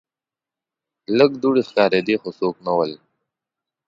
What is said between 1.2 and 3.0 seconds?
دوړې ښکاریدې خو څوک نه ول.